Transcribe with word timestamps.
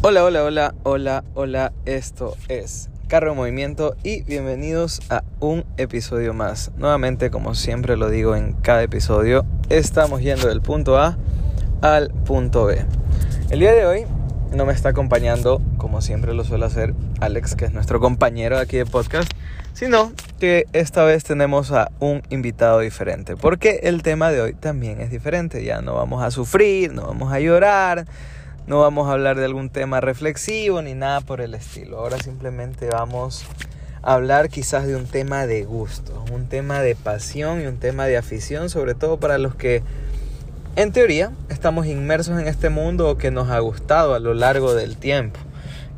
Hola, 0.00 0.22
hola, 0.22 0.44
hola, 0.44 0.74
hola, 0.84 1.24
hola. 1.34 1.72
Esto 1.84 2.36
es 2.46 2.88
Carro 3.08 3.32
en 3.32 3.36
Movimiento 3.36 3.96
y 4.04 4.22
bienvenidos 4.22 5.00
a 5.10 5.24
un 5.40 5.64
episodio 5.76 6.32
más. 6.34 6.70
Nuevamente, 6.76 7.32
como 7.32 7.56
siempre 7.56 7.96
lo 7.96 8.08
digo 8.08 8.36
en 8.36 8.52
cada 8.52 8.84
episodio, 8.84 9.44
estamos 9.70 10.22
yendo 10.22 10.46
del 10.46 10.62
punto 10.62 10.98
A 10.98 11.18
al 11.82 12.10
punto 12.10 12.66
B. 12.66 12.86
El 13.50 13.58
día 13.58 13.74
de 13.74 13.86
hoy 13.86 14.06
no 14.52 14.66
me 14.66 14.72
está 14.72 14.90
acompañando, 14.90 15.60
como 15.78 16.00
siempre 16.00 16.32
lo 16.32 16.44
suele 16.44 16.66
hacer 16.66 16.94
Alex, 17.18 17.56
que 17.56 17.64
es 17.64 17.72
nuestro 17.72 17.98
compañero 17.98 18.56
aquí 18.56 18.76
de 18.76 18.86
podcast, 18.86 19.28
sino 19.72 20.12
que 20.38 20.66
esta 20.74 21.02
vez 21.02 21.24
tenemos 21.24 21.72
a 21.72 21.90
un 21.98 22.22
invitado 22.30 22.78
diferente, 22.78 23.36
porque 23.36 23.80
el 23.82 24.04
tema 24.04 24.30
de 24.30 24.42
hoy 24.42 24.54
también 24.54 25.00
es 25.00 25.10
diferente. 25.10 25.64
Ya 25.64 25.82
no 25.82 25.94
vamos 25.96 26.22
a 26.22 26.30
sufrir, 26.30 26.92
no 26.92 27.02
vamos 27.08 27.32
a 27.32 27.40
llorar 27.40 28.06
no 28.68 28.80
vamos 28.80 29.08
a 29.08 29.12
hablar 29.12 29.38
de 29.38 29.46
algún 29.46 29.70
tema 29.70 30.02
reflexivo 30.02 30.82
ni 30.82 30.92
nada 30.92 31.22
por 31.22 31.40
el 31.40 31.54
estilo. 31.54 31.98
Ahora 31.98 32.18
simplemente 32.18 32.86
vamos 32.92 33.46
a 34.02 34.12
hablar 34.12 34.50
quizás 34.50 34.86
de 34.86 34.94
un 34.94 35.06
tema 35.06 35.46
de 35.46 35.64
gusto, 35.64 36.22
un 36.30 36.48
tema 36.48 36.82
de 36.82 36.94
pasión 36.94 37.62
y 37.62 37.66
un 37.66 37.78
tema 37.78 38.04
de 38.04 38.18
afición, 38.18 38.68
sobre 38.68 38.94
todo 38.94 39.18
para 39.18 39.38
los 39.38 39.54
que 39.54 39.82
en 40.76 40.92
teoría 40.92 41.32
estamos 41.48 41.86
inmersos 41.86 42.38
en 42.38 42.46
este 42.46 42.68
mundo 42.68 43.16
que 43.16 43.30
nos 43.30 43.48
ha 43.48 43.58
gustado 43.60 44.14
a 44.14 44.18
lo 44.18 44.34
largo 44.34 44.74
del 44.74 44.98
tiempo 44.98 45.40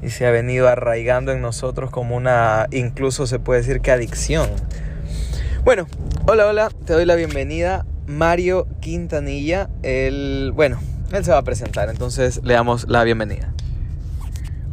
y 0.01 0.11
se 0.11 0.25
ha 0.25 0.30
venido 0.30 0.69
arraigando 0.69 1.33
en 1.33 1.43
nosotros 1.43 1.91
como 1.91 2.15
una, 2.15 2.69
incluso 2.71 3.27
se 3.27 3.41
puede 3.41 3.63
decir 3.63 3.80
que 3.80 3.91
adicción. 3.91 4.49
Bueno, 5.65 5.89
hola, 6.29 6.47
hola, 6.47 6.71
te 6.87 6.93
doy 6.93 7.05
la 7.05 7.16
bienvenida, 7.16 7.85
Mario 8.07 8.69
Quintanilla, 8.80 9.69
el, 9.83 10.52
bueno, 10.55 10.79
él 11.19 11.25
se 11.25 11.31
va 11.33 11.39
a 11.39 11.43
presentar, 11.43 11.89
entonces 11.89 12.41
le 12.45 12.55
damos 12.55 12.89
la 12.89 13.05
bienvenida. 13.05 13.53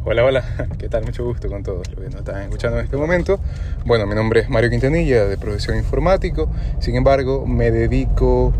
Hola, 0.04 0.24
hola, 0.24 0.44
¿qué 0.78 0.88
tal? 0.88 1.04
Mucho 1.04 1.24
gusto 1.24 1.48
con 1.48 1.62
todos 1.62 1.88
los 1.88 1.98
que 1.98 2.04
nos 2.04 2.20
están 2.20 2.42
escuchando 2.42 2.78
en 2.78 2.84
este 2.84 2.96
momento. 2.96 3.40
Bueno, 3.84 4.06
mi 4.06 4.14
nombre 4.14 4.40
es 4.40 4.48
Mario 4.48 4.70
Quintanilla, 4.70 5.26
de 5.26 5.36
profesión 5.36 5.76
informático. 5.76 6.50
Sin 6.80 6.96
embargo, 6.96 7.46
me 7.46 7.70
dedico 7.70 8.54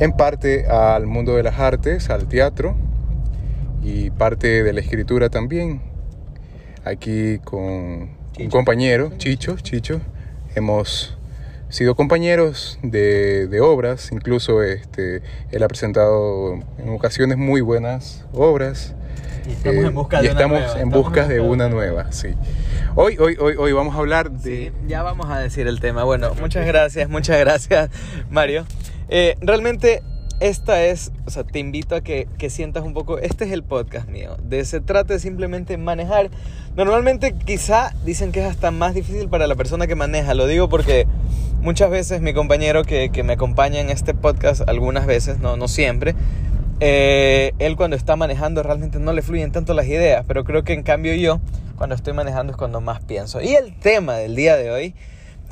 en 0.00 0.12
parte 0.12 0.66
al 0.66 1.06
mundo 1.06 1.36
de 1.36 1.42
las 1.42 1.58
artes, 1.58 2.10
al 2.10 2.26
teatro 2.26 2.74
y 3.82 4.10
parte 4.10 4.62
de 4.62 4.72
la 4.72 4.80
escritura 4.80 5.28
también. 5.28 5.82
Aquí 6.84 7.38
con 7.44 7.62
un 8.38 8.50
compañero, 8.50 9.12
Chicho, 9.18 9.56
Chicho, 9.56 10.00
hemos 10.54 11.16
sido 11.68 11.94
compañeros 11.94 12.78
de, 12.82 13.46
de, 13.48 13.60
obras, 13.60 14.10
incluso 14.12 14.62
este, 14.62 15.22
él 15.50 15.62
ha 15.62 15.68
presentado 15.68 16.54
en 16.78 16.88
ocasiones 16.88 17.38
muy 17.38 17.60
buenas 17.60 18.24
obras. 18.32 18.94
Y 19.48 19.52
estamos 19.52 19.84
en 19.84 19.94
busca, 19.94 20.22
de, 20.22 20.28
estamos 20.28 20.58
una 20.58 20.66
nueva. 20.66 20.80
en 20.80 20.90
busca 20.90 21.28
de 21.28 21.40
una 21.40 21.68
nueva, 21.68 22.12
sí. 22.12 22.28
Hoy, 22.94 23.16
hoy, 23.18 23.36
hoy, 23.38 23.54
hoy 23.56 23.72
vamos 23.72 23.94
a 23.94 23.98
hablar 23.98 24.30
de... 24.30 24.40
Sí, 24.40 24.72
ya 24.88 25.02
vamos 25.02 25.26
a 25.30 25.38
decir 25.38 25.66
el 25.66 25.80
tema. 25.80 26.04
Bueno, 26.04 26.34
muchas 26.40 26.66
gracias, 26.66 27.08
muchas 27.08 27.38
gracias, 27.38 27.90
Mario. 28.30 28.64
Eh, 29.08 29.36
realmente 29.40 30.02
esta 30.40 30.82
es, 30.84 31.12
o 31.26 31.30
sea, 31.30 31.44
te 31.44 31.58
invito 31.58 31.94
a 31.94 32.00
que, 32.00 32.28
que, 32.38 32.50
sientas 32.50 32.84
un 32.84 32.92
poco, 32.92 33.18
este 33.18 33.44
es 33.44 33.52
el 33.52 33.62
podcast 33.62 34.08
mío, 34.08 34.36
de 34.42 34.64
se 34.64 34.80
trata 34.80 35.14
de 35.14 35.20
simplemente 35.20 35.76
manejar. 35.78 36.30
Normalmente 36.76 37.34
quizá 37.34 37.94
dicen 38.04 38.32
que 38.32 38.40
es 38.40 38.46
hasta 38.46 38.70
más 38.70 38.94
difícil 38.94 39.30
para 39.30 39.46
la 39.46 39.54
persona 39.54 39.86
que 39.86 39.94
maneja, 39.94 40.34
lo 40.34 40.46
digo 40.46 40.68
porque 40.68 41.06
muchas 41.62 41.88
veces 41.88 42.20
mi 42.20 42.34
compañero 42.34 42.84
que, 42.84 43.08
que 43.08 43.22
me 43.22 43.32
acompaña 43.32 43.80
en 43.80 43.88
este 43.88 44.12
podcast, 44.12 44.68
algunas 44.68 45.06
veces, 45.06 45.38
no, 45.38 45.56
no 45.56 45.68
siempre, 45.68 46.14
eh, 46.80 47.52
él 47.58 47.76
cuando 47.76 47.96
está 47.96 48.16
manejando 48.16 48.62
realmente 48.62 48.98
no 48.98 49.14
le 49.14 49.22
fluyen 49.22 49.52
tanto 49.52 49.72
las 49.72 49.86
ideas, 49.86 50.24
pero 50.28 50.44
creo 50.44 50.64
que 50.64 50.74
en 50.74 50.82
cambio 50.82 51.14
yo, 51.14 51.40
cuando 51.76 51.94
estoy 51.94 52.12
manejando 52.12 52.52
es 52.52 52.58
cuando 52.58 52.82
más 52.82 53.02
pienso. 53.02 53.40
Y 53.40 53.54
el 53.54 53.74
tema 53.78 54.16
del 54.16 54.36
día 54.36 54.58
de 54.58 54.70
hoy, 54.70 54.94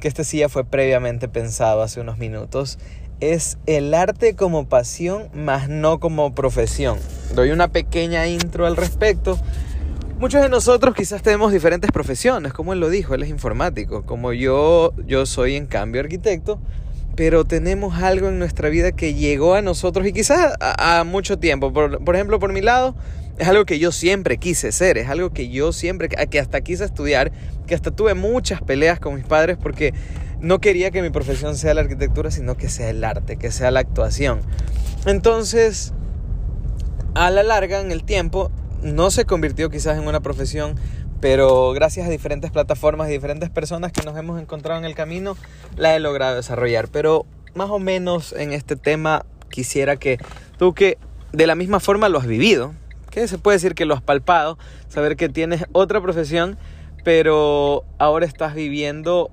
que 0.00 0.08
este 0.08 0.25
sí 0.25 0.39
ya 0.39 0.50
fue 0.50 0.64
previamente 0.64 1.27
pensado 1.28 1.80
hace 1.80 2.02
unos 2.02 2.18
minutos, 2.18 2.79
es 3.20 3.56
el 3.64 3.95
arte 3.95 4.36
como 4.36 4.68
pasión, 4.68 5.30
más 5.33 5.70
no 5.70 6.01
como 6.01 6.35
profesión. 6.35 6.98
Doy 7.35 7.51
una 7.51 7.68
pequeña 7.68 8.27
intro 8.27 8.67
al 8.67 8.77
respecto. 8.77 9.39
Muchos 10.19 10.41
de 10.42 10.48
nosotros 10.48 10.95
quizás 10.95 11.23
tenemos 11.23 11.52
diferentes 11.52 11.91
profesiones, 11.91 12.52
como 12.52 12.73
él 12.73 12.79
lo 12.79 12.89
dijo, 12.89 13.14
él 13.14 13.25
es 13.25 13.29
informático, 13.29 14.05
como 14.05 14.33
yo, 14.33 14.92
yo 15.07 15.27
soy 15.27 15.57
en 15.57 15.67
cambio 15.67 16.01
arquitecto, 16.01 16.61
pero 17.17 17.45
tenemos 17.45 18.01
algo 18.01 18.29
en 18.29 18.39
nuestra 18.39 18.69
vida 18.69 18.92
que 18.92 19.14
llegó 19.14 19.55
a 19.55 19.63
nosotros 19.63 20.07
y 20.07 20.13
quizás 20.13 20.55
a, 20.61 21.03
mucho 21.05 21.39
tiempo. 21.39 21.73
Por, 21.73 22.03
por, 22.05 22.14
ejemplo, 22.14 22.39
por 22.39 22.53
mi 22.53 22.61
lado, 22.61 22.95
es 23.39 23.48
algo 23.48 23.64
que 23.64 23.80
yo 23.80 23.91
siempre 23.91 24.39
quise 24.39 24.70
ser, 24.70 24.98
es 24.98 25.08
algo 25.08 25.30
que 25.30 25.48
yo 25.48 25.73
siempre, 25.73 26.08
que 26.08 26.39
hasta 26.39 26.61
quise 26.61 26.85
estudiar, 26.85 27.33
que 27.67 27.74
hasta 27.74 27.91
tuve 27.91 28.14
muchas 28.14 28.63
peleas 28.63 29.01
con 29.01 29.17
mis 29.17 29.24
padres 29.24 29.57
porque 29.61 29.95
no 30.41 30.61
quería 30.61 30.92
que 30.92 31.03
mi 31.03 31.11
profesión 31.11 31.57
sea 31.57 31.74
la 31.74 31.80
arquitectura, 31.80 32.30
sino 32.30 32.57
que 32.57 32.69
sea 32.69 32.89
el 32.89 33.03
arte, 33.03 33.36
que 33.36 33.51
sea 33.51 33.73
la 33.73 33.80
actuación. 33.80 34.41
Entonces, 35.07 35.92
a 37.14 37.30
la 37.30 37.42
larga, 37.42 37.80
en 37.80 37.91
el 37.91 38.05
tiempo, 38.05 38.53
no 38.84 39.11
se 39.11 39.24
convirtió 39.24 39.70
quizás 39.70 39.98
en 39.98 40.06
una 40.06 40.20
profesión, 40.20 40.77
pero 41.20 41.72
gracias 41.72 42.06
a 42.06 42.11
diferentes 42.11 42.50
plataformas 42.50 43.08
y 43.08 43.12
diferentes 43.12 43.50
personas 43.50 43.92
que 43.92 44.02
nos 44.02 44.17
hemos 44.17 44.40
encontrado 44.40 44.78
en 44.78 44.84
el 44.84 44.95
camino, 44.95 45.36
la 45.77 45.96
he 45.96 46.00
logrado 46.00 46.36
desarrollar. 46.36 46.89
Pero 46.89 47.27
más 47.55 47.70
o 47.70 47.78
menos 47.78 48.33
en 48.33 48.52
este 48.52 48.77
tema 48.77 49.24
quisiera 49.50 49.96
que 49.96 50.18
tú 50.58 50.74
que 50.74 50.98
de 51.33 51.46
la 51.46 51.55
misma 51.55 51.80
forma 51.80 52.08
lo 52.08 52.18
has 52.18 52.27
vivido, 52.27 52.74
que 53.11 53.27
se 53.27 53.39
puede 53.39 53.56
decir 53.56 53.74
que 53.74 53.86
lo 53.86 53.94
has 53.94 54.02
palpado, 54.02 54.58
saber 54.89 55.17
que 55.17 55.28
tienes 55.28 55.64
otra 55.73 56.00
profesión, 56.00 56.58
pero 57.05 57.84
ahora 57.98 58.27
estás 58.27 58.55
viviendo 58.55 59.30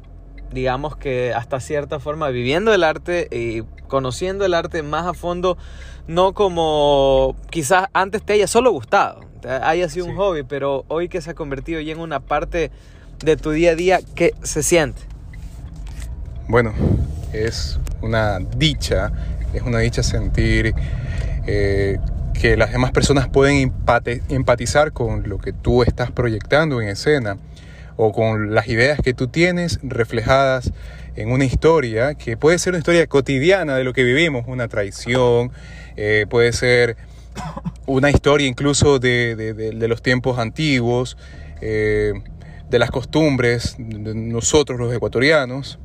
digamos 0.52 0.98
que 0.98 1.34
hasta 1.34 1.60
cierta 1.60 2.00
forma 2.00 2.30
viviendo 2.30 2.74
el 2.74 2.84
arte 2.84 3.28
y 3.32 3.64
conociendo 3.88 4.46
el 4.46 4.54
arte 4.54 4.84
más 4.84 5.06
a 5.08 5.14
fondo, 5.14 5.58
no 6.12 6.34
como 6.34 7.38
quizás 7.50 7.88
antes 7.94 8.22
te 8.22 8.34
haya 8.34 8.46
solo 8.46 8.72
gustado, 8.72 9.22
te 9.42 9.50
haya 9.50 9.88
sido 9.88 10.06
sí. 10.06 10.12
un 10.12 10.18
hobby, 10.18 10.44
pero 10.44 10.84
hoy 10.90 11.08
que 11.08 11.22
se 11.22 11.32
ha 11.32 11.34
convertido 11.34 11.80
ya 11.80 11.94
en 11.94 12.00
una 12.00 12.20
parte 12.20 12.70
de 13.24 13.38
tu 13.38 13.52
día 13.52 13.72
a 13.72 13.76
día, 13.76 14.00
¿qué 14.14 14.34
se 14.44 14.62
siente? 14.62 15.02
Bueno, 16.50 16.74
es 17.32 17.80
una 18.02 18.40
dicha, 18.40 19.14
es 19.54 19.62
una 19.62 19.80
dicha 19.80 20.04
sentir 20.04 20.74
eh, 21.48 21.98
que 22.34 22.58
las 22.58 22.74
demás 22.74 22.92
personas 22.92 23.30
pueden 23.30 23.72
empatizar 24.28 24.92
con 24.92 25.30
lo 25.30 25.38
que 25.38 25.54
tú 25.54 25.82
estás 25.82 26.12
proyectando 26.12 26.82
en 26.82 26.90
escena 26.90 27.38
o 27.96 28.12
con 28.12 28.54
las 28.54 28.68
ideas 28.68 29.00
que 29.02 29.14
tú 29.14 29.30
tienes 29.30 29.80
reflejadas 29.82 30.74
en 31.16 31.32
una 31.32 31.46
historia 31.46 32.16
que 32.16 32.36
puede 32.36 32.58
ser 32.60 32.72
una 32.72 32.80
historia 32.80 33.08
cotidiana 33.08 33.76
de 33.76 33.86
lo 33.86 33.94
que 33.94 34.04
vivimos, 34.04 34.44
una 34.48 34.68
traición, 34.68 35.52
eh, 35.98 36.26
puede 36.30 36.54
ser 36.54 36.98
una 37.86 38.10
historia 38.10 38.48
incluso 38.48 39.00
de, 39.00 39.36
de, 39.36 39.88
los 39.88 40.02
tiempos 40.02 40.38
antiguos, 40.38 41.18
eh, 41.62 42.14
de 42.70 42.80
las 42.80 42.92
costumbres 42.92 43.76
de 43.78 44.16
nosotros 44.16 44.80
los 44.80 44.94
ecuatorianos. 44.94 45.80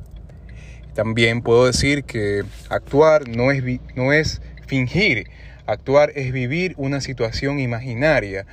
También 0.93 1.41
puedo 1.41 1.65
decir 1.65 2.03
que 2.03 2.43
actuar 2.69 3.27
no 3.27 3.51
es, 3.51 3.63
no 3.95 4.13
es 4.13 4.41
fingir, 4.65 5.29
actuar 5.65 6.11
es 6.15 6.31
vivir 6.31 6.73
una 6.77 7.01
situación 7.01 7.59
imaginaria 7.59 8.45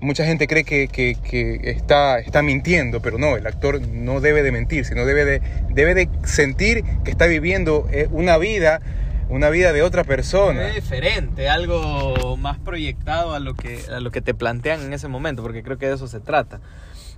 mucha 0.00 0.24
gente 0.24 0.46
cree 0.46 0.64
que, 0.64 0.88
que, 0.88 1.16
que, 1.22 1.70
está, 1.70 2.18
está 2.18 2.42
mintiendo, 2.42 3.00
pero 3.00 3.18
no, 3.18 3.36
el 3.36 3.46
actor 3.46 3.80
no 3.88 4.20
debe 4.20 4.42
de 4.42 4.50
mentir, 4.50 4.84
sino 4.84 5.04
debe 5.04 5.24
de, 5.24 5.42
debe 5.70 5.94
de 5.94 6.08
sentir 6.24 6.84
que 7.04 7.10
está 7.10 7.26
viviendo 7.26 7.86
eh, 7.92 8.08
una 8.10 8.38
vida, 8.38 8.80
una 9.30 9.48
vida 9.48 9.72
de 9.72 9.82
otra 9.82 10.04
persona. 10.04 10.68
Es 10.68 10.74
diferente, 10.74 11.48
algo 11.48 12.36
más 12.36 12.58
proyectado 12.58 13.32
a 13.32 13.38
lo, 13.38 13.54
que, 13.54 13.80
a 13.90 14.00
lo 14.00 14.10
que 14.10 14.20
te 14.20 14.34
plantean 14.34 14.82
en 14.82 14.92
ese 14.92 15.08
momento, 15.08 15.42
porque 15.42 15.62
creo 15.62 15.78
que 15.78 15.86
de 15.86 15.94
eso 15.94 16.08
se 16.08 16.20
trata. 16.20 16.60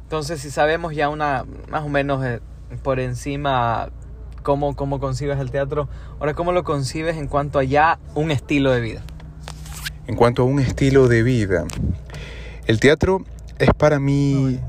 Entonces, 0.03 0.41
si 0.41 0.51
sabemos 0.51 0.95
ya 0.95 1.09
una, 1.09 1.47
más 1.69 1.83
o 1.83 1.89
menos 1.89 2.25
eh, 2.25 2.41
por 2.83 3.01
encima 3.01 3.89
cómo, 4.43 4.77
cómo 4.77 5.01
concibes 5.01 5.39
el 5.41 5.51
teatro, 5.51 5.89
ahora 6.21 6.35
cómo 6.35 6.53
lo 6.53 6.65
concibes 6.65 7.17
en 7.17 7.29
cuanto 7.29 7.59
a 7.59 7.65
ya 7.65 7.99
un 8.15 8.31
estilo 8.31 8.73
de 8.73 8.81
vida. 8.83 9.03
En 10.07 10.15
cuanto 10.15 10.43
a 10.43 10.45
un 10.45 10.61
estilo 10.61 11.09
de 11.09 11.23
vida, 11.23 11.65
el 12.67 12.79
teatro 12.79 13.25
es 13.59 13.71
para 13.77 13.99
mí... 13.99 14.61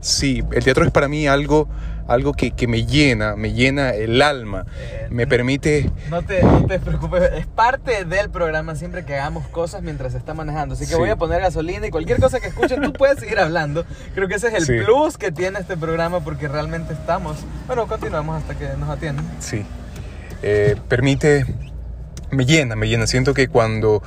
Sí, 0.00 0.42
el 0.52 0.64
teatro 0.64 0.84
es 0.84 0.90
para 0.90 1.08
mí 1.08 1.26
algo, 1.26 1.68
algo 2.06 2.34
que, 2.34 2.50
que 2.50 2.66
me 2.66 2.84
llena, 2.84 3.36
me 3.36 3.52
llena 3.52 3.90
el 3.90 4.20
alma, 4.20 4.66
eh, 4.78 5.06
me 5.10 5.26
permite... 5.26 5.90
No 6.10 6.22
te, 6.22 6.42
no 6.42 6.66
te, 6.66 6.78
preocupes, 6.78 7.30
es 7.34 7.46
parte 7.46 8.04
del 8.04 8.30
programa 8.30 8.74
siempre 8.74 9.04
que 9.04 9.14
hagamos 9.14 9.46
cosas 9.48 9.82
mientras 9.82 10.12
se 10.12 10.18
está 10.18 10.34
manejando. 10.34 10.74
Así 10.74 10.84
que 10.84 10.92
sí. 10.92 10.98
voy 10.98 11.10
a 11.10 11.16
poner 11.16 11.40
gasolina 11.40 11.86
y 11.86 11.90
cualquier 11.90 12.20
cosa 12.20 12.40
que 12.40 12.48
escuchen 12.48 12.82
tú 12.82 12.92
puedes 12.92 13.18
seguir 13.18 13.38
hablando. 13.38 13.84
Creo 14.14 14.28
que 14.28 14.34
ese 14.34 14.48
es 14.48 14.54
el 14.54 14.66
sí. 14.66 14.84
plus 14.84 15.16
que 15.16 15.32
tiene 15.32 15.60
este 15.60 15.76
programa 15.76 16.20
porque 16.20 16.48
realmente 16.48 16.92
estamos... 16.92 17.38
Bueno, 17.66 17.86
continuamos 17.86 18.42
hasta 18.42 18.54
que 18.54 18.68
nos 18.78 18.88
atiendan. 18.88 19.26
Sí, 19.40 19.64
eh, 20.42 20.76
permite... 20.88 21.46
Me 22.30 22.44
llena, 22.44 22.74
me 22.74 22.88
llena. 22.88 23.06
Siento 23.06 23.32
que 23.32 23.48
cuando 23.48 24.02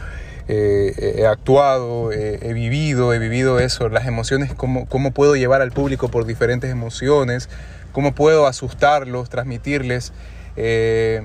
eh, 0.50 1.15
he 1.17 1.25
actuado, 1.25 2.11
he 2.11 2.51
vivido, 2.53 3.13
he 3.13 3.19
vivido 3.19 3.59
eso, 3.59 3.88
las 3.88 4.05
emociones, 4.05 4.53
cómo, 4.53 4.85
cómo 4.85 5.11
puedo 5.11 5.38
llevar 5.38 5.61
al 5.61 5.71
público 5.71 6.09
por 6.09 6.25
diferentes 6.25 6.69
emociones, 6.69 7.47
cómo 7.92 8.13
puedo 8.13 8.48
asustarlos, 8.48 9.30
transmitirles. 9.30 10.13
Eh, 10.56 11.22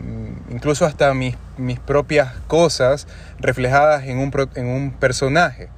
incluso 0.50 0.85
hasta 0.85 1.14
mis, 1.14 1.37
mis, 1.56 1.81
propias 1.81 2.35
cosas 2.49 3.06
reflejadas 3.38 4.05
en 4.05 4.19
un, 4.19 4.31
en 4.55 4.67
un 4.67 4.93
personaje. 4.93 5.69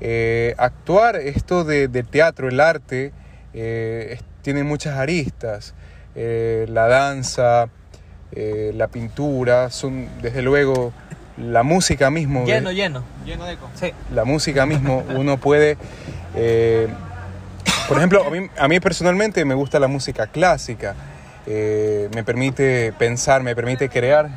Eh, 0.00 0.54
actuar, 0.58 1.16
esto 1.16 1.64
de, 1.64 1.88
teatro, 2.02 2.48
el 2.48 2.60
arte, 2.60 3.12
tiene 4.42 4.64
muchas 4.64 4.98
aristas. 4.98 5.74
la 6.14 6.88
danza, 6.88 7.68
la 8.32 8.88
pintura, 8.88 9.70
son 9.70 10.08
desde 10.20 10.42
luego 10.42 10.92
la 11.36 11.62
música 11.62 12.10
mismo. 12.10 12.44
Lleno, 12.44 12.72
lleno, 12.72 13.04
lleno 13.24 13.44
de 13.44 13.56
cosas. 13.56 13.92
La 14.12 14.24
música 14.24 14.66
mismo, 14.66 15.04
uno 15.14 15.38
puede. 15.38 15.76
Por 17.88 17.98
ejemplo, 17.98 18.24
a 18.26 18.30
mí, 18.30 18.48
a 18.58 18.68
mí, 18.68 18.80
personalmente 18.80 19.44
me 19.44 19.54
gusta 19.54 19.78
la 19.78 19.88
música 19.88 20.26
clásica. 20.26 20.94
Eh, 21.46 22.08
me 22.14 22.24
permite 22.24 22.92
pensar, 22.92 23.42
me 23.42 23.54
permite 23.54 23.88
crear. 23.88 24.30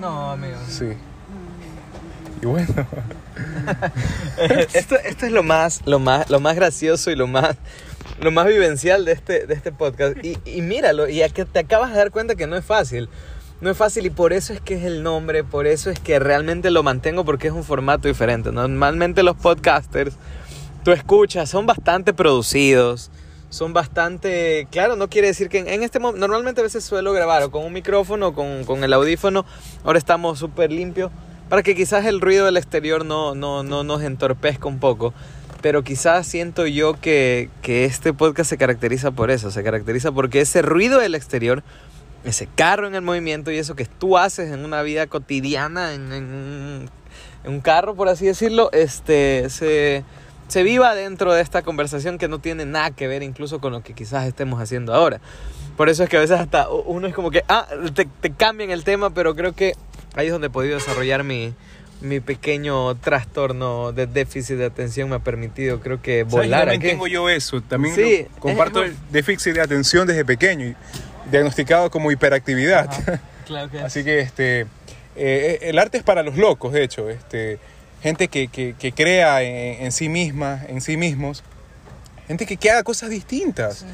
No, 0.00 0.32
amigo. 0.32 0.56
Sí. 0.68 0.92
Y 2.40 2.46
bueno. 2.46 2.68
esto, 4.74 4.96
esto, 4.96 5.26
es 5.26 5.32
lo 5.32 5.42
más, 5.42 5.82
lo 5.86 5.98
más, 5.98 6.28
lo 6.28 6.40
más 6.40 6.56
gracioso 6.56 7.10
y 7.10 7.16
lo 7.16 7.28
más, 7.28 7.56
lo 8.20 8.32
más 8.32 8.46
vivencial 8.46 9.04
de 9.04 9.12
este, 9.12 9.46
de 9.46 9.54
este 9.54 9.70
podcast. 9.70 10.16
Y, 10.24 10.38
y 10.44 10.62
míralo, 10.62 11.08
y 11.08 11.22
que 11.30 11.44
te 11.44 11.60
acabas 11.60 11.92
de 11.92 11.98
dar 11.98 12.10
cuenta 12.10 12.34
que 12.34 12.46
no 12.46 12.56
es 12.56 12.64
fácil 12.64 13.08
no 13.62 13.70
es 13.70 13.76
fácil 13.76 14.04
y 14.04 14.10
por 14.10 14.32
eso 14.32 14.52
es 14.52 14.60
que 14.60 14.74
es 14.74 14.82
el 14.82 15.04
nombre, 15.04 15.44
por 15.44 15.68
eso 15.68 15.88
es 15.88 16.00
que 16.00 16.18
realmente 16.18 16.72
lo 16.72 16.82
mantengo 16.82 17.24
porque 17.24 17.46
es 17.46 17.52
un 17.52 17.62
formato 17.62 18.08
diferente. 18.08 18.50
Normalmente 18.50 19.22
los 19.22 19.36
podcasters, 19.36 20.16
tú 20.84 20.92
escuchas, 20.92 21.48
son 21.48 21.66
bastante 21.66 22.12
producidos, 22.12 23.10
son 23.50 23.72
bastante, 23.72 24.66
claro, 24.70 24.96
no 24.96 25.08
quiere 25.08 25.28
decir 25.28 25.48
que 25.48 25.58
en, 25.58 25.82
este 25.82 25.98
momento, 25.98 26.26
normalmente 26.26 26.60
a 26.60 26.64
veces 26.64 26.84
suelo 26.84 27.12
grabar 27.12 27.42
o 27.42 27.50
con 27.50 27.64
un 27.64 27.72
micrófono 27.72 28.28
o 28.28 28.34
con, 28.34 28.64
con, 28.64 28.82
el 28.82 28.92
audífono, 28.92 29.44
ahora 29.84 29.98
estamos 29.98 30.38
súper 30.38 30.72
limpios, 30.72 31.10
para 31.48 31.62
que 31.62 31.74
quizás 31.74 32.06
el 32.06 32.20
ruido 32.20 32.46
del 32.46 32.56
exterior 32.56 33.04
no, 33.04 33.34
no, 33.34 33.62
no 33.62 33.84
nos 33.84 34.02
entorpezca 34.02 34.68
un 34.68 34.78
poco. 34.78 35.12
Pero 35.60 35.84
quizás 35.84 36.26
siento 36.26 36.66
yo 36.66 37.00
que, 37.00 37.48
que 37.60 37.84
este 37.84 38.12
podcast 38.12 38.50
se 38.50 38.56
caracteriza 38.56 39.12
por 39.12 39.30
eso, 39.30 39.52
se 39.52 39.62
caracteriza 39.62 40.10
porque 40.10 40.40
ese 40.40 40.60
ruido 40.60 40.98
del 40.98 41.14
exterior 41.14 41.62
ese 42.24 42.46
carro 42.46 42.86
en 42.86 42.94
el 42.94 43.02
movimiento 43.02 43.50
y 43.50 43.58
eso 43.58 43.74
que 43.74 43.84
tú 43.84 44.16
haces 44.16 44.52
en 44.52 44.64
una 44.64 44.82
vida 44.82 45.06
cotidiana, 45.06 45.94
en, 45.94 46.88
un 47.44 47.60
carro, 47.60 47.96
por 47.96 48.08
así 48.08 48.26
decirlo, 48.26 48.70
este, 48.72 49.50
se, 49.50 50.04
se 50.52 50.62
viva 50.62 50.94
dentro 50.94 51.32
de 51.32 51.40
esta 51.40 51.62
conversación 51.62 52.18
que 52.18 52.28
no 52.28 52.38
tiene 52.38 52.66
nada 52.66 52.90
que 52.90 53.08
ver 53.08 53.22
incluso 53.22 53.58
con 53.58 53.72
lo 53.72 53.82
que 53.82 53.94
quizás 53.94 54.26
estemos 54.26 54.60
haciendo 54.60 54.92
ahora. 54.92 55.18
Por 55.78 55.88
eso 55.88 56.04
es 56.04 56.10
que 56.10 56.18
a 56.18 56.20
veces 56.20 56.38
hasta 56.38 56.68
uno 56.68 57.06
es 57.06 57.14
como 57.14 57.30
que, 57.30 57.42
ah, 57.48 57.66
te, 57.94 58.04
te 58.04 58.32
cambian 58.34 58.70
el 58.70 58.84
tema, 58.84 59.08
pero 59.08 59.34
creo 59.34 59.54
que 59.54 59.72
ahí 60.14 60.26
es 60.26 60.32
donde 60.32 60.48
he 60.48 60.50
podido 60.50 60.74
desarrollar 60.74 61.24
mi, 61.24 61.54
mi 62.02 62.20
pequeño 62.20 62.94
trastorno 62.96 63.92
de 63.92 64.06
déficit 64.06 64.58
de 64.58 64.66
atención 64.66 65.08
me 65.08 65.16
ha 65.16 65.20
permitido, 65.20 65.80
creo 65.80 66.02
que 66.02 66.24
volar. 66.24 66.68
También 66.68 66.82
tengo 66.82 67.06
yo 67.06 67.30
eso, 67.30 67.62
también 67.62 68.28
comparto 68.38 68.84
el 68.84 68.94
déficit 69.10 69.54
de 69.54 69.62
atención 69.62 70.06
desde 70.06 70.22
pequeño 70.22 70.74
diagnosticado 71.30 71.90
como 71.90 72.12
hiperactividad. 72.12 72.90
Así 73.82 74.04
que 74.04 74.20
este, 74.20 74.66
eh, 75.16 75.60
el 75.62 75.78
arte 75.78 75.96
es 75.96 76.04
para 76.04 76.22
los 76.22 76.36
locos, 76.36 76.74
de 76.74 76.84
hecho. 76.84 77.08
Este, 77.08 77.58
gente 78.02 78.28
que, 78.28 78.48
que, 78.48 78.92
crea 78.92 79.42
en, 79.42 79.92
sí 79.92 80.08
misma, 80.08 80.62
en 80.68 80.80
sí 80.80 80.96
mismos. 80.96 81.42
Gente 82.26 82.46
que, 82.46 82.56
que 82.56 82.70
haga 82.70 82.82
cosas 82.82 83.10
distintas. 83.10 83.84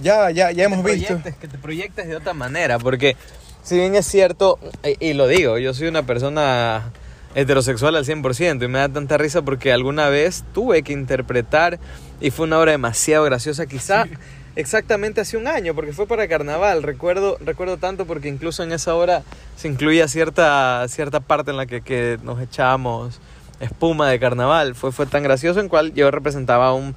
Ya, 0.00 0.30
ya, 0.30 0.52
ya 0.52 0.64
hemos 0.64 0.84
visto. 0.84 1.20
Que 1.40 1.48
te 1.48 1.58
proyectes 1.58 2.06
de 2.06 2.16
otra 2.16 2.34
manera, 2.34 2.78
porque 2.78 3.16
si 3.62 3.76
bien 3.76 3.94
es 3.94 4.06
cierto, 4.06 4.58
y, 5.00 5.12
lo 5.14 5.26
digo, 5.26 5.58
yo 5.58 5.74
soy 5.74 5.88
una 5.88 6.04
persona 6.04 6.92
heterosexual 7.34 7.96
al 7.96 8.04
100% 8.04 8.64
y 8.64 8.68
me 8.68 8.78
da 8.78 8.88
tanta 8.88 9.16
risa 9.18 9.42
porque 9.42 9.72
alguna 9.72 10.08
vez 10.08 10.44
tuve 10.52 10.82
que 10.82 10.92
interpretar 10.92 11.78
y 12.20 12.30
fue 12.30 12.46
una 12.46 12.58
obra 12.58 12.72
demasiado 12.72 13.24
graciosa, 13.24 13.66
quizá 13.66 14.06
exactamente 14.54 15.20
hace 15.20 15.36
un 15.36 15.46
año, 15.46 15.74
porque 15.74 15.92
fue 15.92 16.06
para 16.06 16.28
carnaval. 16.28 16.82
Recuerdo, 16.82 17.38
recuerdo 17.40 17.78
tanto 17.78 18.04
porque 18.04 18.28
incluso 18.28 18.62
en 18.62 18.72
esa 18.72 18.94
hora 18.94 19.22
se 19.56 19.68
incluía 19.68 20.08
cierta, 20.08 20.86
cierta 20.88 21.20
parte 21.20 21.52
en 21.52 21.56
la 21.56 21.66
que, 21.66 21.80
que 21.80 22.18
nos 22.22 22.40
echábamos 22.40 23.20
espuma 23.62 24.10
de 24.10 24.18
carnaval. 24.18 24.74
Fue, 24.74 24.92
fue 24.92 25.06
tan 25.06 25.22
gracioso 25.22 25.60
en 25.60 25.68
cual 25.68 25.94
yo 25.94 26.10
representaba 26.10 26.74
un 26.74 26.94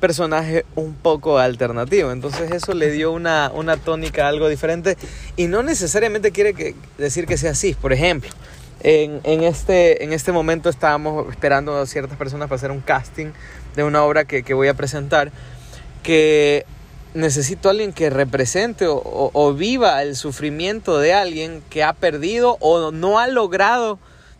personaje 0.00 0.64
un 0.74 0.94
poco 0.94 1.38
alternativo. 1.38 2.12
Entonces 2.12 2.50
eso 2.50 2.74
le 2.74 2.90
dio 2.90 3.12
una, 3.12 3.50
una 3.54 3.76
tónica 3.76 4.28
algo 4.28 4.48
diferente 4.48 4.96
y 5.36 5.46
no 5.46 5.62
necesariamente 5.62 6.30
quiere 6.30 6.74
decir 6.98 7.26
que 7.26 7.36
sea 7.36 7.52
así. 7.52 7.74
Por 7.74 7.92
ejemplo, 7.92 8.30
en, 8.82 9.20
en, 9.24 9.42
este, 9.42 10.04
en 10.04 10.12
este 10.12 10.32
momento 10.32 10.68
estábamos 10.68 11.28
esperando 11.30 11.76
a 11.76 11.86
ciertas 11.86 12.18
personas 12.18 12.48
para 12.48 12.56
hacer 12.56 12.70
un 12.70 12.80
casting 12.80 13.28
de 13.76 13.84
una 13.84 14.02
obra 14.04 14.24
que, 14.24 14.42
que 14.42 14.54
voy 14.54 14.68
a 14.68 14.74
presentar 14.74 15.32
que 16.02 16.66
necesito 17.14 17.68
a 17.68 17.72
alguien 17.72 17.92
que 17.92 18.10
represente 18.10 18.86
o, 18.88 19.54
viva 19.54 20.02
el 20.02 20.16
sufrimiento 20.16 20.98
de 20.98 21.14
alguien 21.14 21.62
que 21.70 21.82
ha 21.82 21.92
perdido 21.92 22.56
o 22.60 22.90
no 22.90 23.18
ha 23.18 23.28
logrado 23.28 23.98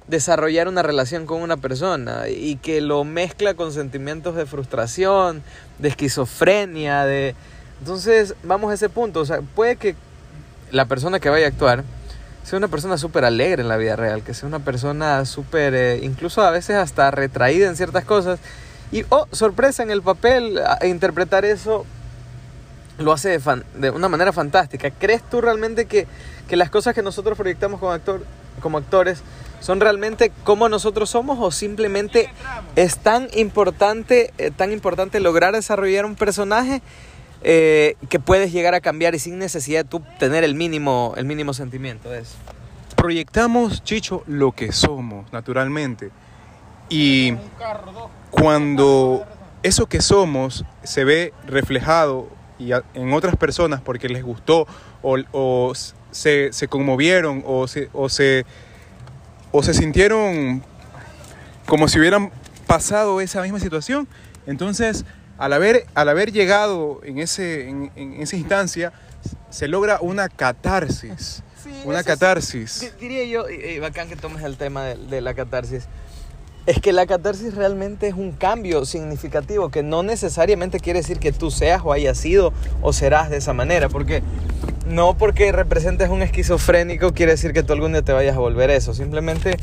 desarrollar 0.08 0.68
una 0.68 0.82
relación 0.82 1.26
con 1.26 1.40
una 1.40 1.56
persona 1.56 2.28
y 2.28 2.56
que 2.56 2.80
lo 2.80 3.04
mezcla 3.04 3.54
con 3.54 3.72
sentimientos 3.72 4.36
de 4.36 4.46
frustración, 4.46 5.42
de 5.78 5.88
esquizofrenia, 5.88 7.04
de... 7.04 7.34
Entonces, 7.80 8.34
vamos 8.42 8.70
a 8.70 8.74
ese 8.74 8.88
punto, 8.88 9.20
o 9.20 9.24
sea, 9.24 9.40
puede 9.40 9.76
que 9.76 9.96
la 10.70 10.86
persona 10.86 11.20
que 11.20 11.28
vaya 11.28 11.46
a 11.46 11.48
actuar 11.48 11.84
sea 12.42 12.58
una 12.58 12.68
persona 12.68 12.98
súper 12.98 13.24
alegre 13.24 13.62
en 13.62 13.68
la 13.68 13.76
vida 13.76 13.96
real, 13.96 14.22
que 14.22 14.34
sea 14.34 14.46
una 14.46 14.58
persona 14.58 15.24
súper, 15.24 15.74
eh, 15.74 16.00
incluso 16.02 16.42
a 16.42 16.50
veces 16.50 16.76
hasta 16.76 17.10
retraída 17.10 17.68
en 17.68 17.76
ciertas 17.76 18.04
cosas, 18.04 18.38
y, 18.92 19.04
oh, 19.08 19.26
sorpresa 19.32 19.82
en 19.82 19.90
el 19.90 20.02
papel, 20.02 20.60
interpretar 20.82 21.44
eso 21.44 21.84
lo 22.98 23.12
hace 23.12 23.38
de, 23.38 23.62
de, 23.76 23.90
una 23.90 24.08
manera 24.08 24.32
fantástica. 24.32 24.90
¿Crees 24.90 25.22
tú 25.28 25.40
realmente 25.40 25.86
que, 25.86 26.06
que 26.48 26.56
las 26.56 26.70
cosas 26.70 26.94
que 26.94 27.02
nosotros 27.02 27.36
proyectamos 27.36 27.80
como, 27.80 27.92
actor, 27.92 28.24
como 28.60 28.78
actores 28.78 29.22
son 29.64 29.80
realmente 29.80 30.30
como 30.44 30.68
nosotros 30.68 31.08
somos 31.08 31.38
o 31.40 31.50
simplemente 31.50 32.28
es 32.76 32.98
tan 32.98 33.28
importante, 33.32 34.30
eh, 34.36 34.50
tan 34.50 34.72
importante 34.72 35.20
lograr 35.20 35.54
desarrollar 35.54 36.04
un 36.04 36.16
personaje 36.16 36.82
eh, 37.42 37.96
que 38.10 38.20
puedes 38.20 38.52
llegar 38.52 38.74
a 38.74 38.82
cambiar 38.82 39.14
y 39.14 39.18
sin 39.18 39.38
necesidad 39.38 39.84
de 39.84 39.88
tú 39.88 40.02
tener 40.18 40.44
el 40.44 40.54
mínimo, 40.54 41.14
el 41.16 41.24
mínimo 41.24 41.54
sentimiento 41.54 42.10
de 42.10 42.20
eso? 42.20 42.34
Proyectamos, 42.94 43.82
Chicho, 43.82 44.22
lo 44.26 44.52
que 44.52 44.70
somos, 44.70 45.32
naturalmente. 45.32 46.10
Y 46.90 47.32
cuando 48.30 49.24
eso 49.62 49.86
que 49.86 50.02
somos 50.02 50.66
se 50.82 51.04
ve 51.04 51.32
reflejado 51.46 52.28
y 52.58 52.72
en 52.72 53.14
otras 53.14 53.36
personas 53.36 53.80
porque 53.80 54.10
les 54.10 54.24
gustó 54.24 54.66
o, 55.00 55.72
se, 56.10 56.50
conmovieron 56.68 57.42
o 57.46 57.66
se, 57.66 57.88
o, 57.94 58.10
se, 58.10 58.44
o 59.56 59.62
se 59.62 59.72
sintieron 59.72 60.64
como 61.64 61.86
si 61.86 62.00
hubieran 62.00 62.32
pasado 62.66 63.20
esa 63.20 63.40
misma 63.40 63.60
situación. 63.60 64.08
Entonces, 64.48 65.04
al 65.38 65.52
haber, 65.52 65.86
al 65.94 66.08
haber 66.08 66.32
llegado 66.32 67.00
en, 67.04 67.20
ese, 67.20 67.68
en, 67.68 67.92
esa 68.18 68.34
instancia, 68.34 68.92
se 69.50 69.68
logra 69.68 70.00
una 70.00 70.28
catarsis. 70.28 71.44
una 71.84 72.02
catarsis. 72.02 72.92
diría 72.98 73.24
yo, 73.26 73.48
y, 73.48 73.78
bacán 73.78 74.08
que 74.08 74.16
tomes 74.16 74.42
el 74.42 74.56
tema 74.56 74.86
de, 74.86 74.96
de 74.96 75.20
la 75.20 75.34
catarsis 75.34 75.84
es 76.66 76.80
que 76.80 76.92
la 76.92 77.06
catarsis 77.06 77.54
realmente 77.54 78.08
es 78.08 78.14
un 78.14 78.32
cambio 78.32 78.84
significativo 78.86 79.70
que 79.70 79.82
no 79.82 80.02
necesariamente 80.02 80.80
quiere 80.80 81.00
decir 81.00 81.18
que 81.18 81.30
tú 81.30 81.52
seas 81.52 81.82
o 81.84 81.92
hayas 81.92 82.18
sido 82.18 82.52
o 82.82 82.92
serás 82.92 83.30
de 83.30 83.36
esa 83.36 83.52
manera, 83.52 83.88
porque 83.88 84.22
no 84.86 85.16
porque 85.16 85.50
representes 85.52 86.08
un 86.08 86.22
esquizofrénico 86.22 87.12
quiere 87.12 87.32
decir 87.32 87.52
que 87.52 87.62
tú 87.62 87.72
algún 87.72 87.92
día 87.92 88.02
te 88.02 88.12
vayas 88.12 88.36
a 88.36 88.40
volver 88.40 88.70
eso, 88.70 88.94
simplemente 88.94 89.56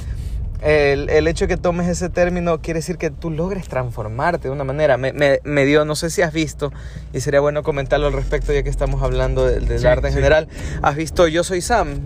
el, 0.61 1.09
el 1.09 1.27
hecho 1.27 1.45
de 1.45 1.55
que 1.55 1.57
tomes 1.57 1.87
ese 1.87 2.09
término 2.09 2.61
quiere 2.61 2.79
decir 2.79 2.97
que 2.97 3.09
tú 3.09 3.31
logres 3.31 3.67
transformarte 3.67 4.47
de 4.47 4.53
una 4.53 4.63
manera. 4.63 4.97
Me, 4.97 5.11
me, 5.43 5.65
dio, 5.65 5.85
no 5.85 5.95
sé 5.95 6.09
si 6.09 6.21
has 6.21 6.33
visto, 6.33 6.71
y 7.13 7.21
sería 7.21 7.39
bueno 7.39 7.63
comentarlo 7.63 8.07
al 8.07 8.13
respecto 8.13 8.53
ya 8.53 8.63
que 8.63 8.69
estamos 8.69 9.01
hablando 9.01 9.45
del, 9.45 9.85
arte 9.85 10.09
en 10.09 10.13
general, 10.13 10.47
has 10.81 10.95
visto 10.95 11.27
Yo 11.27 11.43
Soy 11.43 11.61
Sam 11.61 12.01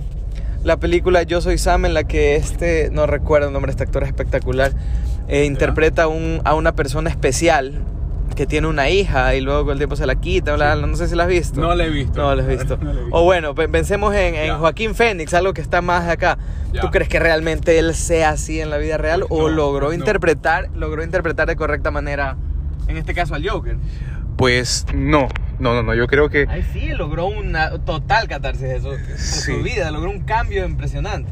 la 0.63 0.77
película 0.77 1.21
Yo 1.21 1.41
Soy 1.41 1.59
Sam, 1.59 1.85
en 1.85 1.93
la 1.93 2.05
que 2.05 2.35
este, 2.37 2.89
no 2.91 3.05
recuerdo 3.05 3.47
el 3.47 3.53
nombre 3.53 3.69
de 3.69 3.73
este 3.73 3.83
actor 3.83 4.03
espectacular, 4.03 4.71
eh, 5.27 5.45
interpreta 5.45 6.07
un, 6.07 6.41
a 6.43 6.55
una 6.55 6.75
persona 6.75 7.11
especial 7.11 7.83
que 8.35 8.45
tiene 8.45 8.67
una 8.67 8.89
hija 8.89 9.33
y 9.35 9.41
luego 9.41 9.63
con 9.63 9.71
el 9.73 9.77
tiempo 9.77 9.95
se 9.95 10.05
la 10.05 10.15
quita, 10.15 10.55
bla, 10.55 10.75
bla, 10.75 10.85
no 10.87 10.95
sé 10.97 11.07
si 11.07 11.15
la 11.15 11.23
has 11.23 11.29
visto. 11.29 11.59
No 11.61 11.73
la 11.73 11.85
he 11.85 11.89
visto. 11.89 12.19
No 12.21 12.35
la 12.35 12.43
has 12.43 12.47
visto. 12.49 12.77
No 12.81 12.91
la 12.93 12.99
he 12.99 13.03
visto. 13.03 13.15
O 13.17 13.23
bueno, 13.23 13.55
pe- 13.55 13.69
pensemos 13.69 14.13
en. 14.13 14.57
Joaquín 14.57 14.93
Fénix, 14.95 15.33
algo 15.33 15.53
que 15.53 15.61
está 15.61 15.81
más 15.81 16.07
acá. 16.09 16.37
Ya. 16.73 16.81
¿Tú 16.81 16.89
crees 16.91 17.07
que 17.09 17.19
realmente 17.19 17.79
él 17.79 17.95
sea 17.95 18.31
así 18.31 18.59
en 18.59 18.69
la 18.69 18.77
vida 18.77 18.97
real 18.97 19.23
o 19.29 19.47
logró 19.49 19.87
no. 19.87 19.93
interpretar, 19.93 20.69
logró 20.75 21.03
interpretar 21.03 21.47
de 21.47 21.55
correcta 21.55 21.89
manera, 21.91 22.35
en 22.87 22.97
este 22.97 23.13
caso 23.13 23.33
al 23.35 23.47
Joker? 23.47 23.77
Pues 24.37 24.85
no, 24.93 25.29
no, 25.59 25.73
no, 25.73 25.81
no, 25.83 25.93
yo 25.95 26.07
creo 26.07 26.27
que... 26.29 26.45
Ahí 26.49 26.63
sí 26.73 26.89
logró 26.89 27.27
una 27.27 27.69
total 27.85 28.27
catarsis 28.27 28.67
de 28.67 28.81
su, 28.81 28.89
de 28.89 29.17
Sí. 29.17 29.53
su 29.53 29.63
vida, 29.63 29.89
logró 29.91 30.09
un 30.11 30.19
cambio 30.19 30.65
impresionante. 30.65 31.31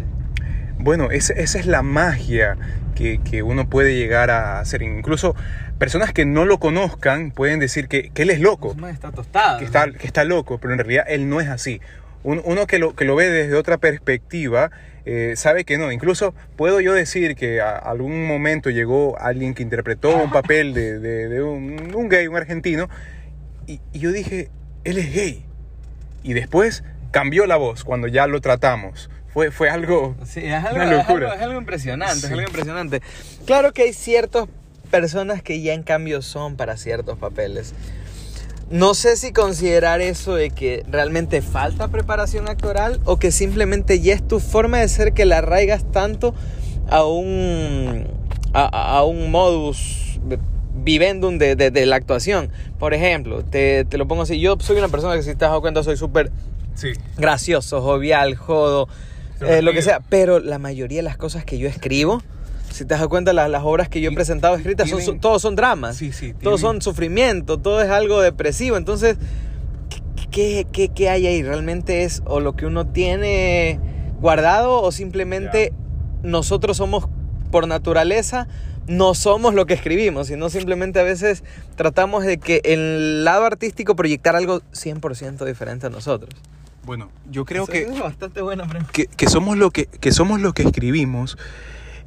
Bueno, 0.79 1.11
esa, 1.11 1.33
esa 1.33 1.59
es 1.59 1.65
la 1.65 1.81
magia 1.83 2.55
que, 2.95 3.19
que 3.21 3.43
uno 3.43 3.67
puede 3.69 3.95
llegar 3.95 4.29
a 4.31 4.59
hacer. 4.61 4.81
Incluso 4.81 5.35
personas 5.83 6.13
que 6.13 6.25
no 6.25 6.45
lo 6.45 6.59
conozcan 6.59 7.31
pueden 7.31 7.59
decir 7.59 7.89
que, 7.89 8.09
que 8.11 8.21
él 8.21 8.29
es 8.29 8.39
loco, 8.39 8.73
está 8.89 9.11
tostada. 9.11 9.59
que 9.59 9.65
está, 9.65 9.91
que 9.91 10.07
está 10.07 10.23
loco, 10.23 10.57
pero 10.57 10.71
en 10.71 10.79
realidad 10.79 11.03
él 11.09 11.27
no 11.27 11.41
es 11.41 11.49
así. 11.49 11.81
Un- 12.23 12.41
uno 12.45 12.67
que 12.67 12.79
lo, 12.79 12.95
que 12.95 13.03
lo 13.03 13.17
ve 13.17 13.29
desde 13.29 13.53
otra 13.55 13.77
perspectiva 13.77 14.71
eh, 15.05 15.33
sabe 15.35 15.65
que 15.65 15.77
no. 15.77 15.91
Incluso 15.91 16.33
puedo 16.55 16.79
yo 16.79 16.93
decir 16.93 17.35
que 17.35 17.59
a 17.59 17.75
algún 17.77 18.25
momento 18.25 18.69
llegó 18.69 19.19
alguien 19.19 19.53
que 19.53 19.61
interpretó 19.61 20.15
un 20.15 20.31
papel 20.31 20.73
de, 20.73 20.99
de- 20.99 21.27
de 21.27 21.41
un, 21.43 21.93
un 21.93 22.07
gay, 22.07 22.27
un 22.27 22.37
argentino, 22.37 22.87
y, 23.67 23.81
y 23.91 23.99
yo 23.99 24.13
dije, 24.13 24.49
él 24.85 24.97
es 24.97 25.13
gay. 25.13 25.43
Y 26.23 26.31
después 26.31 26.85
cambió 27.11 27.45
la 27.45 27.57
voz 27.57 27.83
cuando 27.83 28.07
ya 28.07 28.25
lo 28.27 28.39
tratamos. 28.39 29.09
Fue, 29.33 29.51
fue 29.51 29.69
algo... 29.69 30.15
Sí, 30.25 30.39
es 30.45 30.53
algo, 30.63 30.75
Una 30.75 30.85
es 30.85 30.91
locura. 30.99 31.27
algo- 31.31 31.35
es 31.35 31.41
algo 31.41 31.59
impresionante, 31.59 32.15
Sí. 32.21 32.25
es 32.27 32.31
algo 32.31 32.43
impresionante. 32.43 33.01
Claro 33.45 33.73
que 33.73 33.81
hay 33.81 33.91
ciertas 33.93 34.45
personas 34.97 35.41
que 35.41 35.59
ya 35.59 35.73
en 35.73 35.81
cambio 35.81 36.21
son 36.21 36.55
para 36.55 36.77
ciertos 36.77 37.17
papeles. 37.17 37.73
No 38.69 38.93
sé 38.93 39.17
si 39.17 39.33
considerar 39.33 40.01
eso 40.01 40.35
de 40.35 40.51
que 40.51 40.85
realmente 40.87 41.41
falta 41.41 41.87
preparación 41.87 42.47
actoral 42.47 42.99
o 43.05 43.17
que 43.17 43.31
simplemente 43.31 43.99
ya 44.01 44.13
es 44.13 44.27
tu 44.27 44.39
forma 44.39 44.77
de 44.79 44.87
ser 44.87 45.13
que 45.13 45.25
la 45.25 45.39
arraigas 45.39 45.83
tanto 45.91 46.35
a 46.91 47.03
un, 47.05 48.05
a, 48.53 48.97
a 48.97 49.03
un 49.03 49.31
modus 49.31 50.19
vivendum 50.75 51.39
de, 51.39 51.55
de- 51.55 51.71
de 51.71 51.85
la 51.87 51.95
actuación. 51.95 52.49
Por 52.77 52.93
ejemplo, 52.93 53.43
te, 53.43 53.85
te 53.85 53.97
lo 53.97 54.07
pongo 54.07 54.21
así, 54.23 54.39
yo 54.39 54.57
soy 54.59 54.77
una 54.77 54.89
persona 54.89 55.15
que 55.15 55.23
si 55.23 55.29
te 55.35 55.45
has 55.45 55.49
dado 55.51 55.61
cuenta 55.61 55.81
soy 55.83 55.97
súper 55.97 56.31
Sí. 56.75 56.89
gracioso, 57.17 57.81
jovial, 57.81 58.35
jodo, 58.35 58.87
eh, 59.41 59.61
lo 59.63 59.73
que 59.73 59.81
sea. 59.81 60.01
Pero 60.09 60.39
la 60.39 60.59
mayoría 60.59 60.99
de 60.99 61.03
las 61.03 61.17
cosas 61.17 61.45
que 61.45 61.57
yo 61.57 61.67
escribo, 61.67 62.21
si 62.73 62.85
te 62.85 62.95
das 62.95 63.07
cuenta, 63.07 63.31
las, 63.33 63.49
las 63.49 63.63
obras 63.63 63.87
que 63.89 64.01
yo 64.01 64.09
he 64.11 64.13
presentado 64.13 64.55
escritas, 64.55 64.87
tienen- 64.87 65.05
son- 65.05 65.19
todos 65.19 65.41
son 65.41 65.55
dramas. 65.55 65.95
Sí, 65.97 66.11
sí, 66.11 66.33
Todos 66.33 66.59
tienen- 66.59 66.59
son 66.59 66.81
sufrimiento, 66.81 67.57
todo 67.59 67.81
es 67.81 67.89
algo 67.89 68.21
depresivo. 68.21 68.77
Entonces, 68.77 69.17
¿qué, 70.31 70.65
qué, 70.71 70.89
qué 70.89 71.09
hay 71.09 71.27
ahí? 71.27 71.43
¿Realmente 71.43 72.03
es 72.03 72.21
o 72.25 72.39
lo 72.39 72.55
que 72.55 72.65
uno 72.65 72.87
tiene 72.87 73.79
guardado 74.19 74.81
o 74.81 74.91
simplemente 74.91 75.73
nosotros 76.23 76.77
somos 76.77 77.07
por 77.51 77.67
naturaleza? 77.67 78.47
No 78.87 79.13
somos 79.13 79.53
lo 79.53 79.65
que 79.65 79.73
escribimos, 79.73 80.27
sino 80.27 80.49
simplemente 80.49 80.99
a 80.99 81.03
veces 81.03 81.43
tratamos 81.75 82.25
de 82.25 82.37
que 82.37 82.59
el 82.65 83.23
lado 83.23 83.45
artístico 83.45 83.95
proyectar 83.95 84.35
algo 84.35 84.59
100% 84.73 85.45
diferente 85.45 85.87
a 85.87 85.89
nosotros. 85.89 86.29
Bueno, 86.85 87.09
yo 87.31 87.45
creo 87.45 87.63
Eso 87.63 87.71
que, 87.71 87.83
es 87.83 87.97
bastante 87.97 88.41
buena 88.41 88.67
que, 88.91 89.05
que 89.05 89.27
somos 89.29 89.57
lo 89.57 89.71
que, 89.71 89.85
que 89.85 90.11
somos 90.11 90.41
lo 90.41 90.51
que 90.51 90.63
escribimos 90.63 91.37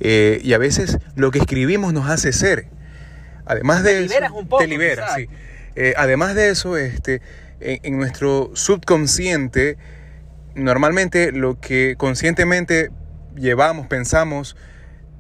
eh, 0.00 0.40
y 0.42 0.52
a 0.52 0.58
veces 0.58 0.98
lo 1.14 1.30
que 1.30 1.38
escribimos 1.38 1.92
nos 1.92 2.08
hace 2.08 2.32
ser. 2.32 2.68
Además 3.44 3.82
de 3.82 3.94
Te 3.94 4.00
liberas 4.02 4.30
eso, 4.30 4.38
un 4.38 4.48
poco, 4.48 4.62
te 4.62 4.68
libera, 4.68 5.04
quizás. 5.04 5.16
sí. 5.16 5.28
Eh, 5.76 5.94
además 5.96 6.34
de 6.34 6.50
eso, 6.50 6.76
este, 6.76 7.20
en, 7.60 7.80
en 7.82 7.98
nuestro 7.98 8.50
subconsciente, 8.54 9.76
normalmente 10.54 11.32
lo 11.32 11.60
que 11.60 11.94
conscientemente 11.96 12.90
llevamos, 13.36 13.86
pensamos, 13.86 14.56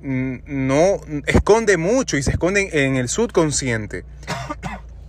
mm, 0.02 0.36
no 0.46 1.00
esconde 1.26 1.76
mucho 1.76 2.16
y 2.16 2.22
se 2.22 2.30
esconde 2.30 2.70
en 2.84 2.96
el 2.96 3.08
subconsciente. 3.08 4.04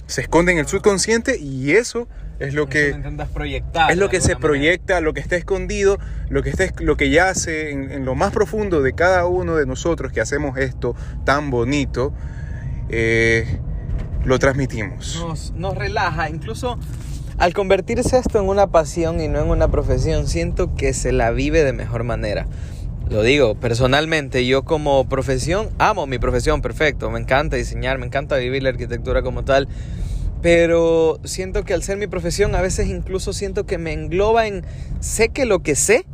Se 0.06 0.22
esconde 0.22 0.52
en 0.52 0.58
el 0.60 0.68
subconsciente 0.68 1.38
y 1.38 1.72
eso 1.72 2.08
es 2.39 2.53
lo 2.53 2.67
que 2.67 2.89
intentas 2.89 3.29
proyectar. 3.29 3.91
es 3.91 3.98
lo 3.98 4.10
que 4.10 4.22
se 4.22 4.34
manera. 4.34 4.39
proyecta, 4.39 5.01
lo 5.01 5.13
que 5.13 5.22
está 5.22 5.36
escondido, 5.36 5.98
lo 6.29 6.44
que, 6.44 6.50
está, 6.50 6.65
lo 6.79 6.98
que 6.98 7.10
yace 7.10 7.72
en, 7.72 7.91
en 7.91 8.06
lo 8.06 8.15
más 8.15 8.32
profundo 8.32 8.82
de 8.82 8.94
cada 8.94 9.25
uno 9.25 9.56
de 9.56 9.65
nosotros 9.65 10.12
que 10.12 10.22
hacemos 10.22 10.58
esto 10.58 10.96
tan 11.25 11.50
bonito, 11.50 12.13
eh, 12.89 13.60
lo 14.24 14.39
transmitimos. 14.39 15.24
Nos, 15.25 15.51
nos 15.53 15.75
relaja. 15.75 16.29
Incluso 16.29 16.77
al 17.38 17.53
convertirse 17.53 18.17
esto 18.17 18.39
en 18.39 18.48
una 18.48 18.67
pasión 18.67 19.22
y 19.22 19.27
no 19.27 19.39
en 19.39 19.50
una 19.50 19.67
profesión, 19.70 20.27
siento 20.27 20.75
que 20.75 20.94
se 20.94 21.12
la 21.12 21.32
vive 21.32 21.63
de 21.63 21.74
mejor 21.74 22.03
manera. 22.03 22.48
Lo 23.10 23.22
digo, 23.22 23.56
personalmente, 23.56 24.46
yo 24.46 24.65
como 24.65 25.08
profesión, 25.08 25.70
amo 25.77 26.08
mi 26.08 26.20
profesión, 26.20 26.62
perfecto. 26.62 27.10
Me 27.10 27.20
encanta 27.20 27.56
diseñar, 27.56 28.00
me 28.00 28.06
encanta 28.06 28.36
vivir 28.36 28.63
la 28.63 28.70
arquitectura 28.70 29.22
como 29.22 29.46
tal. 29.46 29.70
Pero 30.41 31.20
siento 31.24 31.63
que 31.63 31.74
al 31.74 31.84
ser 31.84 31.98
mi 31.98 32.08
profesión, 32.08 32.56
a 32.56 32.62
veces 32.62 32.88
incluso 32.88 33.34
siento 33.34 33.65
que 33.65 33.77
me 33.77 33.94
engloba 33.94 34.48
en, 34.48 34.63
sé 35.00 35.29
que 35.29 35.46
lo 35.46 35.60
que 35.60 35.75
sé, 35.75 36.06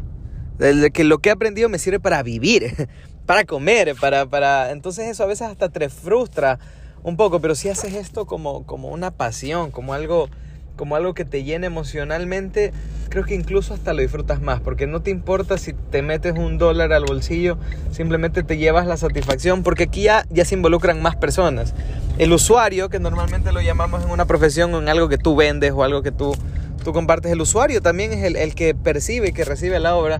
de 0.58 0.92
que 0.92 1.04
lo 1.04 1.20
que 1.20 1.30
he 1.30 1.32
aprendido 1.32 1.68
me 1.70 1.80
sirve 1.80 2.00
para 2.00 2.24
vivir, 2.24 2.88
para 3.26 3.44
comer, 3.44 3.96
para, 4.00 4.26
para... 4.26 4.72
Entonces 4.72 5.08
eso 5.08 5.24
a 5.24 5.28
veces 5.28 5.48
hasta 5.48 5.70
te 5.70 5.90
frustra 5.90 6.60
un 7.04 7.18
poco, 7.18 7.42
pero 7.42 7.54
si 7.54 7.70
haces 7.70 7.94
esto 7.94 8.26
como, 8.26 8.66
como 8.66 8.90
una 8.90 9.12
pasión, 9.12 9.72
como 9.72 9.94
algo, 9.94 10.30
como 10.78 10.96
algo 10.96 11.14
que 11.14 11.26
te 11.26 11.44
llena 11.44 11.68
emocionalmente, 11.68 12.72
creo 13.14 13.26
que 13.26 13.36
incluso 13.36 13.76
hasta 13.76 13.94
lo 13.94 14.02
disfrutas 14.02 14.42
más, 14.42 14.60
porque 14.60 14.88
no 14.88 15.04
te 15.04 15.12
importa 15.12 15.60
si 15.60 15.74
te 15.74 16.02
metes 16.02 16.34
un 16.36 16.58
dólar 16.58 16.94
al 16.94 17.06
bolsillo, 17.06 17.60
simplemente 17.92 18.42
te 18.42 18.58
llevas 18.58 18.88
la 18.88 18.98
satisfacción, 18.98 19.62
porque 19.62 19.84
aquí 19.84 20.02
ya, 20.02 20.26
ya 20.32 20.46
se 20.46 20.56
involucran 20.56 21.00
más 21.00 21.16
personas. 21.16 21.76
El 22.18 22.34
usuario, 22.34 22.90
que 22.90 22.98
normalmente 23.00 23.52
lo 23.52 23.62
llamamos 23.62 24.04
en 24.04 24.10
una 24.10 24.26
profesión 24.26 24.74
o 24.74 24.80
en 24.80 24.90
algo 24.90 25.10
que 25.10 25.20
tú 25.20 25.36
vendes 25.36 25.74
o 25.74 25.84
algo 25.84 26.02
que 26.02 26.12
tú, 26.12 26.36
tú 26.84 26.92
compartes, 26.92 27.32
el 27.32 27.40
usuario 27.40 27.84
también 27.84 28.14
es 28.14 28.24
el, 28.24 28.36
el 28.36 28.56
que 28.56 28.74
percibe 28.74 29.28
y 29.28 29.32
que 29.32 29.46
recibe 29.46 29.80
la 29.80 29.96
obra. 29.96 30.20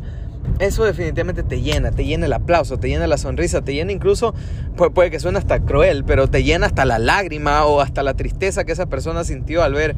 Eso 0.60 0.84
definitivamente 0.84 1.42
te 1.42 1.62
llena, 1.62 1.90
te 1.90 2.06
llena 2.06 2.28
el 2.28 2.34
aplauso, 2.34 2.78
te 2.78 2.90
llena 2.90 3.08
la 3.08 3.18
sonrisa, 3.18 3.64
te 3.64 3.74
llena 3.74 3.92
incluso, 3.92 4.36
pu- 4.78 4.94
puede 4.94 5.10
que 5.10 5.20
suene 5.20 5.40
hasta 5.40 5.62
cruel, 5.62 6.04
pero 6.06 6.28
te 6.28 6.44
llena 6.44 6.68
hasta 6.68 6.86
la 6.86 7.00
lágrima 7.00 7.66
o 7.66 7.82
hasta 7.82 8.04
la 8.04 8.14
tristeza 8.14 8.66
que 8.66 8.72
esa 8.74 8.86
persona 8.86 9.24
sintió 9.24 9.64
al 9.64 9.74
ver 9.74 9.96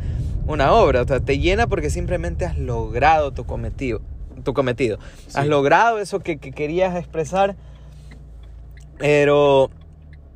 una 0.47 0.73
obra. 0.73 1.01
O 1.01 1.07
sea, 1.07 1.19
te 1.19 1.39
llena 1.39 1.67
porque 1.67 1.89
simplemente 1.89 2.45
has 2.45 2.57
logrado 2.57 3.31
tu 3.31 3.45
cometido. 3.45 4.01
Tu 4.43 4.53
cometido. 4.53 4.99
Sí. 5.27 5.37
Has 5.39 5.47
logrado 5.47 5.99
eso 5.99 6.19
que, 6.19 6.37
que 6.37 6.51
querías 6.51 6.95
expresar, 6.95 7.55
pero 8.97 9.69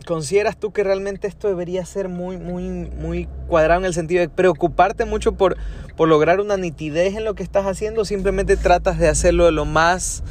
¿consideras 0.06 0.58
tú 0.58 0.72
que 0.72 0.84
realmente 0.84 1.28
esto 1.28 1.48
debería 1.48 1.86
ser 1.86 2.10
muy, 2.10 2.38
muy, 2.38 2.64
muy 2.64 3.28
cuadrado 3.48 3.82
en 3.82 3.86
el 3.86 3.94
sentido 3.94 4.22
de 4.22 4.30
preocuparte 4.30 5.06
mucho 5.06 5.34
por, 5.34 5.58
por 5.96 6.10
lograr 6.10 6.40
una 6.40 6.58
nitidez 6.58 7.16
en 7.16 7.26
lo 7.26 7.36
que 7.36 7.44
estás 7.44 7.66
haciendo? 7.66 8.02
¿O 8.02 8.06
simplemente 8.06 8.58
tratas 8.58 8.98
de 8.98 9.08
hacerlo 9.08 9.46
de 9.46 9.52
lo 9.52 9.66
más, 9.66 10.24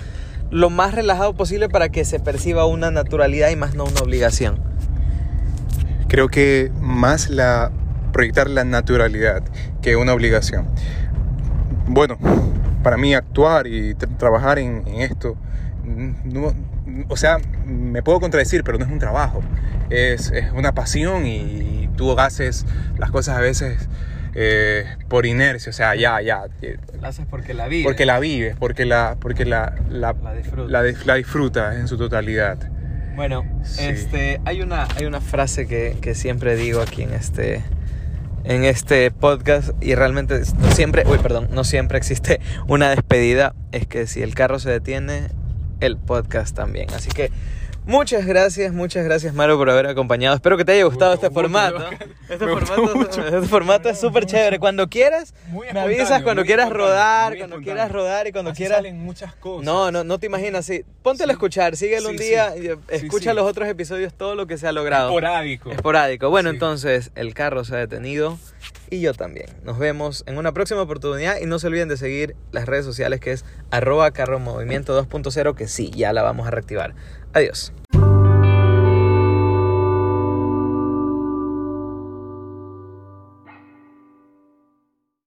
lo 0.50 0.70
más 0.70 0.94
relajado 0.94 1.34
posible 1.34 1.68
para 1.68 1.90
que 1.90 2.04
se 2.04 2.18
perciba 2.18 2.66
una 2.66 2.90
naturalidad 2.90 3.50
y 3.50 3.56
más 3.56 3.74
no 3.74 3.84
una 3.84 4.00
obligación? 4.00 4.58
Creo 6.08 6.28
que 6.28 6.72
más 6.80 7.28
la 7.28 7.70
proyectar 8.12 8.48
la 8.50 8.64
naturalidad 8.64 9.42
que 9.82 9.96
una 9.96 10.12
obligación. 10.14 10.66
Bueno, 11.86 12.18
para 12.82 12.96
mí 12.96 13.14
actuar 13.14 13.66
y 13.66 13.94
tra- 13.94 14.16
trabajar 14.18 14.58
en, 14.58 14.86
en 14.86 15.00
esto, 15.00 15.36
mm, 15.84 16.10
no- 16.32 16.52
o 17.08 17.16
sea, 17.16 17.38
me 17.64 18.02
puedo 18.02 18.20
contradecir, 18.20 18.64
pero 18.64 18.78
no 18.78 18.84
es 18.84 18.90
un 18.90 18.98
trabajo, 18.98 19.40
es, 19.90 20.30
es 20.32 20.52
una 20.52 20.72
pasión 20.72 21.26
y 21.26 21.88
tú 21.96 22.18
haces 22.18 22.66
las 22.98 23.10
cosas 23.10 23.36
a 23.36 23.40
veces 23.40 23.88
eh, 24.34 24.84
por 25.08 25.26
inercia, 25.26 25.70
o 25.70 25.72
sea, 25.72 25.94
ya, 25.96 26.20
ya, 26.20 26.42
eh, 26.62 26.76
Lo 27.00 27.08
haces 27.08 27.26
porque 27.28 27.54
la 27.54 27.66
vives. 27.66 27.84
porque 27.86 28.06
la 28.06 28.20
vives, 28.20 28.54
porque 28.58 28.84
la, 28.84 29.16
porque 29.18 29.44
la, 29.44 29.74
la, 29.88 30.14
La 30.22 30.32
disfrutas. 30.34 30.70
la 30.70 30.82
la 31.04 31.14
disfrutas 31.14 31.76
en 31.76 31.88
su 31.88 31.96
totalidad. 31.96 32.58
Bueno, 33.16 33.44
Sí. 33.64 33.82
este, 33.84 34.40
hay, 34.44 34.60
una, 34.60 34.86
hay 34.96 35.06
una 35.06 35.20
frase 35.20 35.66
que, 35.66 35.96
que 36.00 36.14
siempre 36.14 36.54
digo 36.56 36.80
aquí 36.82 37.02
en 37.02 37.14
este, 37.14 37.62
en 38.44 38.64
este 38.64 39.10
podcast 39.10 39.70
y 39.80 39.94
realmente 39.94 40.40
no 40.58 40.70
siempre, 40.72 41.04
uy, 41.06 41.18
perdón, 41.18 41.48
no 41.52 41.64
siempre 41.64 41.98
existe 41.98 42.40
una 42.66 42.90
despedida. 42.90 43.54
Es 43.72 43.86
que 43.86 44.06
si 44.06 44.22
el 44.22 44.34
carro 44.34 44.58
se 44.58 44.70
detiene, 44.70 45.28
el 45.80 45.96
podcast 45.96 46.54
también. 46.54 46.88
Así 46.94 47.10
que 47.10 47.30
Muchas 47.88 48.26
gracias, 48.26 48.70
muchas 48.74 49.02
gracias 49.02 49.32
Mario 49.32 49.56
por 49.56 49.70
haber 49.70 49.86
acompañado. 49.86 50.36
Espero 50.36 50.58
que 50.58 50.64
te 50.66 50.72
haya 50.72 50.84
gustado 50.84 51.14
este 51.14 51.30
formato. 51.30 51.82
Este 52.28 52.46
formato, 52.46 53.00
este 53.00 53.48
formato 53.48 53.88
es 53.88 53.98
súper 53.98 54.26
chévere. 54.26 54.58
Cuando 54.58 54.88
quieras, 54.90 55.32
me 55.72 55.80
avisas 55.80 56.22
cuando 56.22 56.44
quieras 56.44 56.68
rodar, 56.68 57.38
cuando 57.38 57.56
quieras 57.62 57.90
rodar 57.90 58.26
y 58.26 58.32
cuando 58.32 58.50
Así 58.50 58.58
quieras... 58.58 58.76
salen 58.80 58.98
muchas 59.02 59.34
cosas. 59.36 59.64
No, 59.64 59.90
no, 59.90 60.04
no 60.04 60.18
te 60.18 60.26
imaginas, 60.26 60.66
sí. 60.66 60.84
Póntelo 61.02 61.30
a 61.30 61.32
escuchar, 61.32 61.76
síguelo 61.76 62.10
Sí, 62.10 62.10
un 62.10 62.16
día, 62.18 62.52
sí. 62.54 62.68
escucha 62.88 63.32
los 63.32 63.46
otros 63.46 63.66
episodios, 63.66 64.12
todo 64.12 64.34
lo 64.34 64.46
que 64.46 64.58
se 64.58 64.68
ha 64.68 64.72
logrado. 64.72 65.08
Esporádico. 65.08 65.70
Esporádico. 65.70 66.28
Bueno, 66.28 66.50
entonces 66.50 67.10
el 67.14 67.32
carro 67.32 67.64
se 67.64 67.74
ha 67.74 67.78
detenido 67.78 68.38
y 68.90 69.00
yo 69.00 69.14
también. 69.14 69.46
Nos 69.64 69.78
vemos 69.78 70.24
en 70.26 70.38
una 70.38 70.52
próxima 70.52 70.82
oportunidad 70.82 71.38
y 71.40 71.46
no 71.46 71.58
se 71.58 71.66
olviden 71.66 71.88
de 71.88 71.96
seguir 71.96 72.36
las 72.52 72.66
redes 72.66 72.84
sociales 72.84 73.20
que 73.20 73.32
es 73.32 73.44
arroba 73.70 74.10
carro 74.10 74.38
movimiento 74.38 75.00
2.0 75.00 75.54
que 75.54 75.68
sí, 75.68 75.90
ya 75.94 76.12
la 76.12 76.22
vamos 76.22 76.46
a 76.46 76.50
reactivar. 76.50 76.94
Adiós. 77.32 77.72